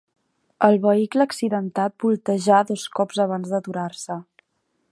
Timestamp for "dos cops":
2.71-3.21